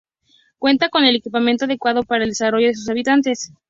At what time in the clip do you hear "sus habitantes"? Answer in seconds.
2.73-3.53